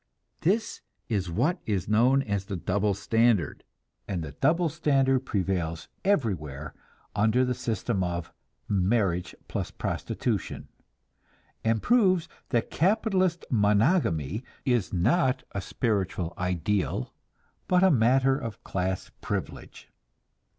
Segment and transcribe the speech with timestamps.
[0.39, 3.63] This is what is known as the "double standard,"
[4.07, 6.73] and the double standard prevails everywhere
[7.15, 8.33] under the system of
[8.67, 10.69] marriage plus prostitution,
[11.63, 17.13] and proves that capitalist "monogamy" is not a spiritual ideal,
[17.67, 19.91] but a matter of class privilege.